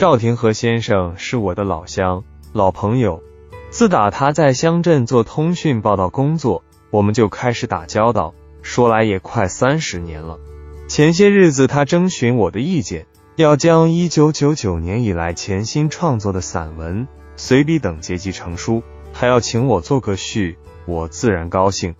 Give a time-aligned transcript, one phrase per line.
[0.00, 3.22] 赵廷和先生是我的老乡、老朋友。
[3.68, 8.32] 自打他在乡镇做通讯报道工作，我们就开始打交道，
[8.62, 10.38] 说来也快三十年了。
[10.88, 17.06] 前些日子，他征询我的意见，要将一九九九年以来潜心创作的散文、
[17.36, 18.82] 随笔等结集成书，
[19.12, 20.56] 还要请我做个序，
[20.86, 21.94] 我自然高兴。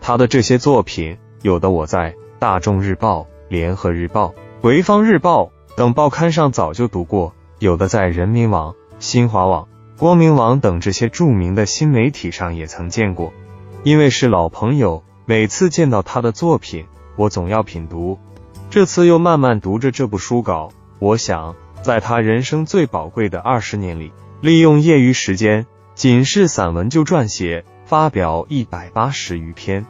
[0.00, 2.10] 他的这些作品，有的我在
[2.40, 4.34] 《大众日报》《联合日报》
[4.68, 5.44] 《潍坊日报》
[5.76, 7.32] 等报刊上早就读过，
[7.64, 9.66] 有的在人民网、新华网。
[9.96, 13.32] 光明网等这些著名的新媒体上也曾见过，
[13.84, 16.84] 因为是老朋友，每次见到他的作品，
[17.16, 18.18] 我总要品读。
[18.68, 29.86] 这次又慢慢读着这部书稿，我想，在他人生最宝贵的二十年里，利用业余时间，仅是散文就撰写发表一百八十余篇，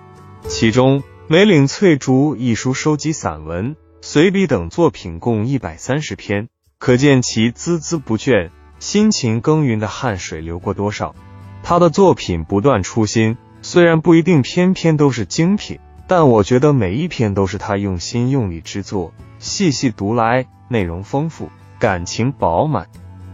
[0.47, 6.49] 其中《梅岭翠竹》一书收集散文、随笔等作品共一百三十篇，
[6.85, 8.51] 可见其孜孜不倦。
[8.79, 11.15] 辛勤耕耘的汗水流过多少？
[11.63, 19.15] 他的作品不断出新，虽然不一定篇篇都是精品，但我觉得每一篇都是他用心用力之作。
[19.39, 22.89] 细细读来，内容丰富，感情饱满，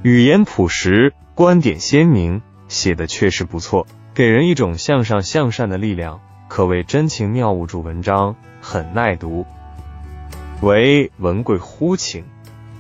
[0.05, 3.85] 语言朴实，观点鲜明，写的确实不错，
[4.15, 9.45] 给人一种向上向善的力量，可谓真情妙物著文章，很耐读。
[10.61, 12.27] 为文贵乎情，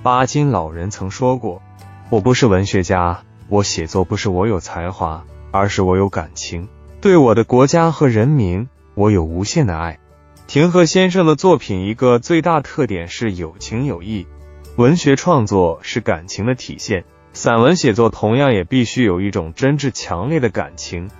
[0.03, 1.61] 巴金老人曾说过。
[2.09, 6.69] 我不是文学家，我写作不是我有才华，而是我有感情。
[7.03, 9.99] 对我的国家和人民，我有无限的爱。
[10.47, 14.27] 庭和先生的作品一个最大特点是有情有义。
[14.77, 17.05] 文学创作是感情的体现，
[17.35, 21.11] 散文写作同样也必须有一种真挚强烈的感情。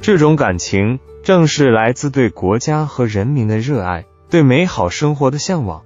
[0.00, 5.82] 这种感情正是来自对国家和人民的热爱，对美好生活的向往。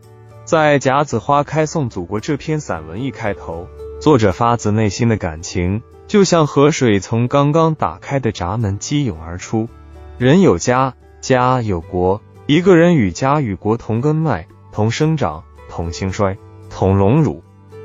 [0.53, 3.69] 在《甲子花开送祖国》这篇散文一开头。
[4.03, 9.71] 作者发自内心的感情，就像河水从刚刚打开的闸门激涌而出。
[10.19, 16.37] 人有家，家有国，一个人与家与国同根脉，同生长，同兴衰，
[16.69, 17.43] 同荣辱。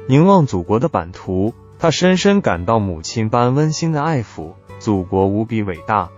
[0.09, 4.55] 凝望祖国的版图，他深深感到母亲般温馨的爱抚。
[4.77, 6.09] 祖国无比伟大，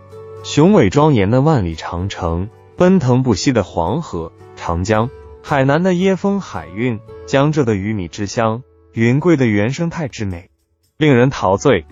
[0.42, 5.12] 雄伟庄严的万里长城，奔腾不息的黄河、长江，
[5.50, 8.62] 海南的椰风海韵，江浙的鱼米之乡。
[8.94, 10.52] 云贵的原生态之美，
[10.96, 11.88] 令人陶醉。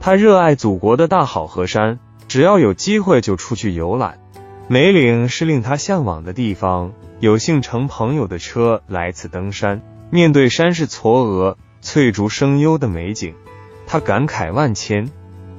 [0.00, 4.18] 他热爱祖国的大好河山，只要有机会就出去游览。
[4.66, 9.82] 梅岭是令他向往的地方，有幸乘朋友的车来此登山。
[10.08, 13.34] 面对山势嵯峨、翠竹生幽的美景，
[13.86, 15.10] 他感慨万千。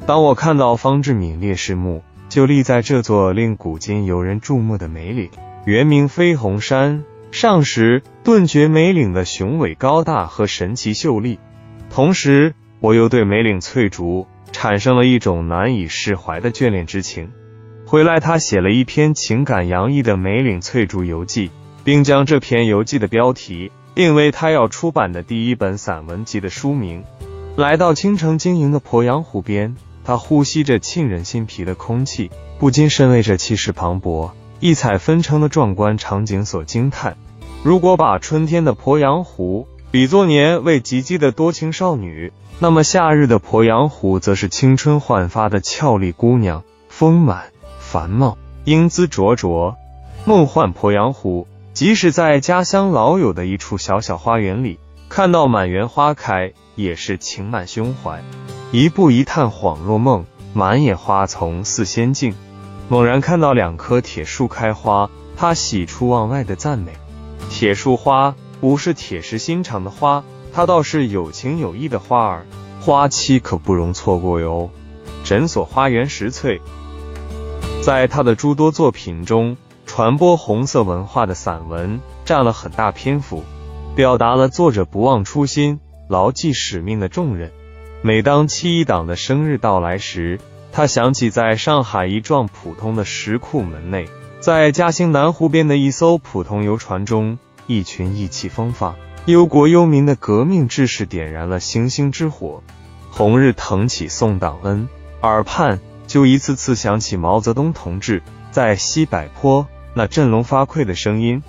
[0.07, 5.29] 当我看到方志敏烈士墓，就立在这座令古今游人注目的梅岭，
[5.67, 7.03] 原名飞鸿山。
[7.33, 11.39] 上时顿觉梅岭的雄伟高大和神奇秀丽，
[11.89, 17.31] 同时我又对梅岭翠竹产生了一种难以释怀的眷恋之情。
[17.87, 21.47] 回来，他写了一篇情感洋溢的《梅岭翠竹游记》，
[21.83, 27.03] 并将这篇游记的标题定为他要出版的第一本散文集的书名。
[27.57, 32.29] 来到倾城经营的鄱阳湖边，他呼吸着沁人心脾的空气，
[32.59, 37.17] 不禁深为这气势磅礴、异彩纷呈的壮观场景所惊叹。
[37.63, 47.45] 如果把春天的鄱阳湖比作年未及笄的多情少女，那么夏日的鄱阳湖则是青春焕发的俏丽姑娘，丰满
[47.79, 49.77] 繁茂，英姿灼灼。
[50.25, 58.21] 梦幻鄱阳湖，即使在家乡老友的一处小小花园里，看到满园花开，也是情满胸怀。
[58.73, 62.35] 一步一探恍若梦，满眼花丛似仙境。
[62.89, 66.91] 猛然看到两棵铁树开花，他喜出望外的赞美。
[67.49, 70.23] 铁树花不是铁石心肠的花，
[70.53, 72.45] 它倒是有情有义的花儿，
[72.81, 74.69] 花期可不容错过哟。
[75.23, 76.61] 诊所花园石翠，
[77.81, 79.55] 在他的诸多作品中，
[79.85, 83.43] 传播红色文化的散文占了很大篇幅，
[83.95, 85.79] 表达了作者不忘初心、
[86.09, 87.51] 牢记使命的重任。
[88.01, 90.39] 每当七一党的生日到来时，
[90.73, 94.07] 他想起在上海一幢普通的石库门内。
[94.43, 98.93] 在嘉兴南湖边的一艘普通游船中，一群意气风发、
[99.25, 102.61] 忧国忧民的革命志士点燃了星星之火，
[103.09, 104.89] 红日腾起送党恩，
[105.21, 111.41] 耳畔就一次次响起毛泽东同志在西柏坡那振聋发聩的声音：“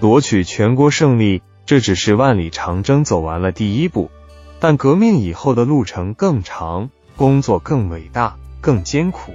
[0.00, 4.10] 夺取全国胜利，这只是万里长征走完了第一步，
[4.58, 9.34] 但革命以后的路程更长，工作更伟大，更艰苦。”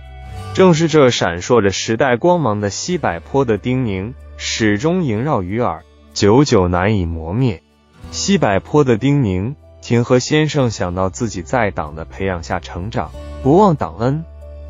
[0.54, 5.82] 正是这闪烁着时代光芒的西柏坡的叮咛，始终萦绕于耳，
[6.14, 7.64] 久久难以磨灭。
[8.12, 9.96] 西柏坡的叮咛，请。
[9.98, 13.12] 平和先生想到自己在党的培养下成长，
[13.42, 14.24] 不忘党恩。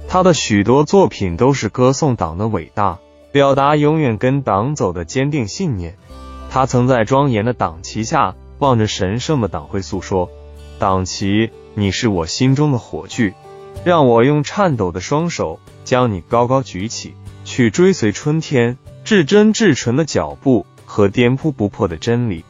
[0.08, 3.00] 他的许多作品都是歌颂党的伟大，
[3.34, 5.98] 表达永远跟党走的坚定信念。
[6.50, 10.30] 他曾在庄严的党旗下，望着神圣的党徽诉说
[10.80, 13.34] ：“党旗，你是我心中的火炬，
[13.84, 17.16] 让我用颤抖的双手将你高高举起，
[17.46, 22.44] 去追随春天至真至纯的脚步和颠扑不破的真理。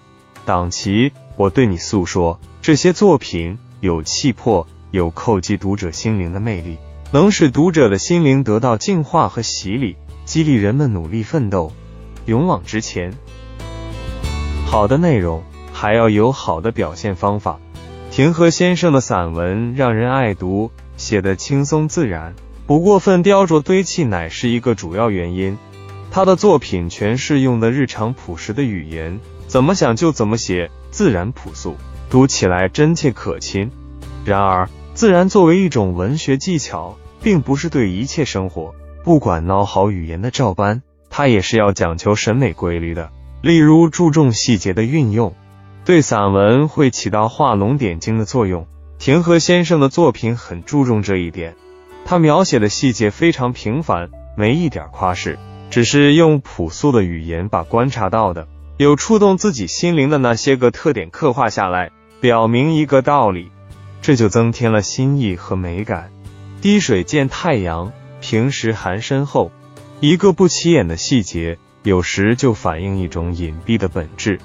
[0.46, 6.78] 党旗，我对你诉说，这些作品有气魄，有叩击读者心灵的魅力。”
[7.14, 11.72] 能使读者的心灵得到净化和洗礼，激励人们努力奋斗，
[12.26, 13.14] 勇往直前。
[14.66, 17.60] 好的内容还要有好的表现方法。
[18.10, 22.34] 庭和先生的散文让人爱读，写得轻松自然，
[22.66, 25.58] 不过分雕琢堆砌，乃是一个主要原因。
[26.12, 31.76] 他的作品全是用的日常朴实的语言，怎么想就怎么写，自然朴素，
[32.10, 33.72] 读起来真切可亲。
[34.26, 36.98] 然而，自然作为一种文学技巧。
[37.24, 38.76] 并不是对一切生活，
[39.06, 43.12] 不管孬好语言的照搬，它也是要讲求审美规律的。
[43.42, 45.34] 例如注重细节的运用，
[45.86, 48.68] 对散文会起到画龙点睛的作用。
[49.00, 51.56] 田和先生的作品很注重这一点，
[52.06, 55.40] 他描写的细节非常平凡，没一点夸饰，
[55.70, 58.48] 只是用朴素的语言把观察到的
[58.78, 63.52] 有触动自己心灵的那些个特点刻画下来，表明一个道理，
[64.02, 66.12] 这就增添了新意和美感。
[66.62, 67.92] 滴水见太阳，
[68.22, 69.52] 平时寒深厚。
[70.00, 74.40] 一个不起眼的细节，有时就反映一种隐蔽的本质。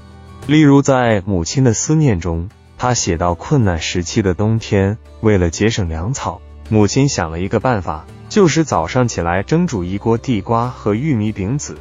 [0.47, 11.79] 例如，在母亲的思念中，他写到困难时期的冬天，为了节省粮草，母亲想了一个办法，就是早上起来蒸煮一锅地瓜和玉米饼子，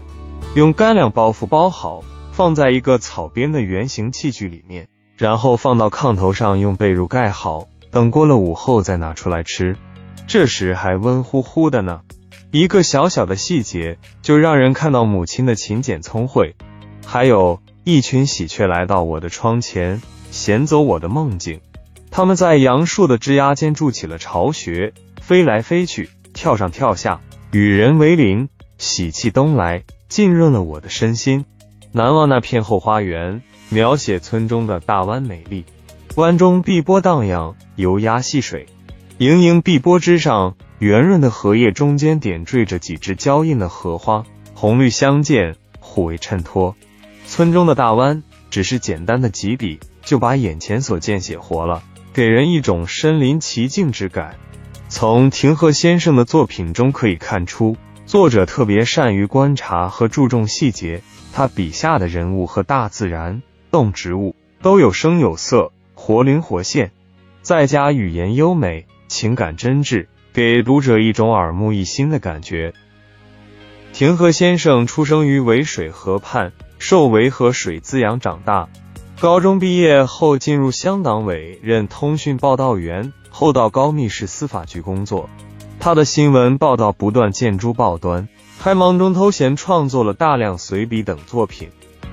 [0.56, 4.88] 用干粮包袱包好，放在一个草编的圆形器具里面，
[5.18, 9.76] 然后放到炕头上，用被褥盖好，等过了午后再拿出来吃。
[10.26, 12.02] 这时还温乎乎的呢，
[12.52, 16.56] 一个小小的细节就让人看到母亲的勤俭聪慧。
[17.06, 20.02] 还有一群喜鹊来到我的窗前，
[20.32, 21.60] 衔走我的梦境。
[22.18, 24.92] 他们在杨树的枝桠间筑起了巢穴，
[25.22, 27.22] 飞来飞去，跳上跳下，
[27.52, 28.50] 与人为邻，
[28.80, 31.46] 喜气东来，浸润了我的身心。
[31.92, 35.64] 难忘那片后花园，描写村中的大湾美丽，
[36.16, 38.66] 湾中碧波荡漾，游鸭戏水。
[39.20, 44.26] 盈盈碧波之上，圆润的荷叶中间点缀着几只娇艳的荷花，
[44.56, 46.76] 红绿相间，互为衬托。
[47.28, 51.84] 村中的大湾，只是简单的几笔，就把眼前所见写活了，
[52.18, 54.38] 给人一种身临其境之感。
[54.90, 57.78] 从庭和先生的作品中可以看出，
[58.08, 66.90] 作者特别善于观察和注重细节，他笔下的人物和大自然、动植物都有声有色，活灵活现，
[67.44, 68.88] 再加语言优美。
[69.08, 72.74] 情感真挚，给读者一种耳目一新的感觉。
[73.94, 78.70] 田和先生出生于渭水河畔，受渭河水滋养长大。
[79.20, 85.28] 高中毕业后进入乡党委任通讯报道员，后到高密市司法局工作。
[85.80, 88.30] 他的新闻报道不断见诸报端，
[88.60, 91.70] 还忙中偷闲创作了大量随笔等作品。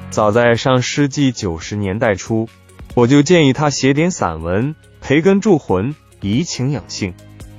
[0.08, 2.48] 早在上世纪九十年代初，
[2.94, 5.94] 我就建议他写点散文，培根铸魂。
[6.22, 7.12] 怡情养性。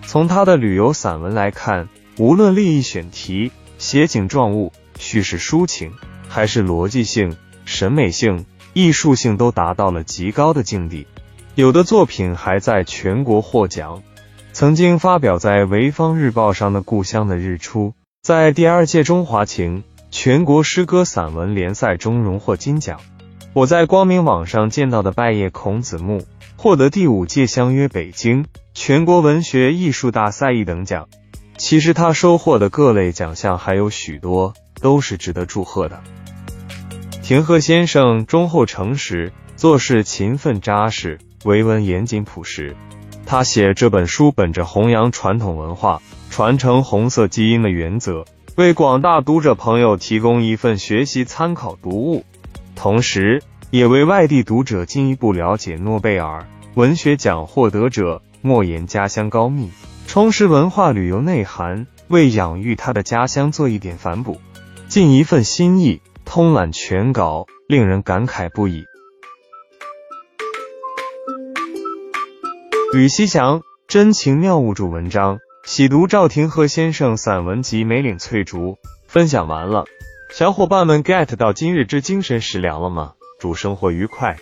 [0.08, 5.92] 从他的旅游散文来看，无论立意选题、写景状物、叙事抒情，
[6.28, 11.08] 还是逻辑性、审美性、艺术性，都达到了极高的境地。
[11.56, 14.04] 有的作品还在全国获奖。
[14.52, 17.88] 曾经发表在《潍坊日报》上的《故乡的日出》，
[18.22, 23.00] 在第二届中华情全国诗歌散文联赛中荣获金奖。
[23.54, 26.20] 我在光明网上见到的《拜谒孔子墓》。
[26.58, 31.08] 获得第五届相约北京全国文学艺术大赛一等奖。
[31.58, 36.02] 其实他收获的各类奖项还有许多，都是值得祝贺的。
[37.28, 42.78] 田鹤先生忠厚诚实，做事勤奋扎实，为文严谨朴实。
[43.26, 48.26] 他写这本书本着弘扬传统文化、传承红色基因的原则，
[48.58, 52.24] 为广大读者朋友提供一份学习参考读物，
[52.76, 53.42] 同时。
[53.72, 59.72] 也为外地读者进一步了解诺贝尔文学奖获得者莫言家乡高密，
[60.06, 64.40] 充实文化旅游内涵，为养育他的家乡做一点反哺，
[64.88, 66.00] 尽一份心意。
[66.26, 68.84] 通览全稿，令人感慨不已。
[72.92, 78.72] 吕希祥真情妙物主文章，喜读赵廷和先生散文集《梅岭翠竹》。
[79.08, 79.86] 分享完了，
[80.34, 83.14] 小伙伴们 get 到今日之精神食粮了吗？
[83.40, 84.38] 祝生活愉快。